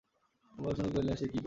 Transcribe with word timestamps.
বরদাসুন্দরী 0.53 0.91
কহিলেন, 0.93 1.15
সে 1.15 1.25
কী 1.25 1.29
কথা? 1.29 1.39